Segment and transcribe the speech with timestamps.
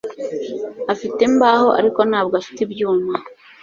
[0.93, 3.15] Afite imbaho ariko ntabwo afite ibyuma